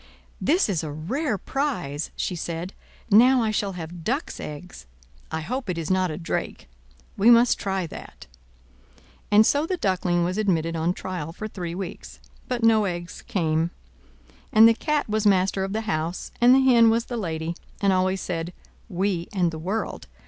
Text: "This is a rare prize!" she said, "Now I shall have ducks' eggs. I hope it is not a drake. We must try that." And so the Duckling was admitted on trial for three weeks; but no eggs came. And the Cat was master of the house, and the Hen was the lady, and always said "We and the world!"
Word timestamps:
"This 0.41 0.67
is 0.67 0.83
a 0.83 0.91
rare 0.91 1.37
prize!" 1.37 2.09
she 2.15 2.35
said, 2.35 2.73
"Now 3.11 3.43
I 3.43 3.51
shall 3.51 3.73
have 3.73 4.03
ducks' 4.03 4.39
eggs. 4.39 4.87
I 5.31 5.41
hope 5.41 5.69
it 5.69 5.77
is 5.77 5.91
not 5.91 6.09
a 6.09 6.17
drake. 6.17 6.67
We 7.17 7.29
must 7.29 7.59
try 7.59 7.85
that." 7.85 8.25
And 9.29 9.45
so 9.45 9.67
the 9.67 9.77
Duckling 9.77 10.23
was 10.23 10.39
admitted 10.39 10.75
on 10.75 10.95
trial 10.95 11.31
for 11.31 11.47
three 11.47 11.75
weeks; 11.75 12.19
but 12.47 12.63
no 12.63 12.85
eggs 12.85 13.21
came. 13.27 13.69
And 14.51 14.67
the 14.67 14.73
Cat 14.73 15.07
was 15.07 15.27
master 15.27 15.63
of 15.63 15.71
the 15.71 15.81
house, 15.81 16.31
and 16.41 16.55
the 16.55 16.61
Hen 16.65 16.89
was 16.89 17.05
the 17.05 17.15
lady, 17.15 17.55
and 17.79 17.93
always 17.93 18.21
said 18.21 18.53
"We 18.89 19.27
and 19.31 19.51
the 19.51 19.59
world!" 19.59 20.07